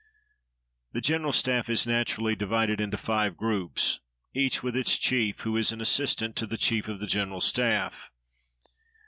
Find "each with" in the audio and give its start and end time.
4.33-4.75